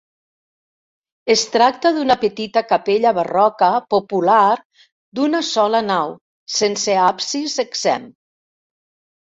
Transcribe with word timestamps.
Es 1.33 1.43
tracta 1.55 1.91
d'una 1.97 2.15
petita 2.23 2.63
capella 2.71 3.11
barroca 3.19 3.69
popular 3.97 4.41
d'una 5.21 5.45
sola 5.53 5.85
nau, 5.93 6.19
sense 6.57 6.99
absis 7.07 7.61
exempt. 7.69 8.13